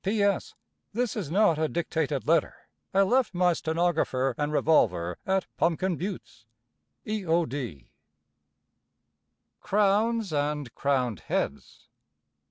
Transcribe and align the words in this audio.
P.S. 0.03 0.55
This 0.93 1.15
is 1.15 1.29
not 1.29 1.59
a 1.59 1.67
dictated 1.67 2.27
letter. 2.27 2.55
I 2.91 3.03
left 3.03 3.35
my 3.35 3.53
stenograffer 3.53 4.33
and 4.35 4.51
revolver 4.51 5.19
at 5.27 5.45
Pumpkin 5.57 5.95
Buttes. 5.95 6.47
E.O.D. 7.05 7.91
Crowns 9.59 10.33
and 10.33 10.73
Crowned 10.73 11.19
Heads. 11.19 11.87